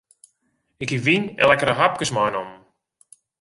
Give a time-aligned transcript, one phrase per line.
[0.83, 2.59] Ik hie wyn en lekkere hapkes meinommen.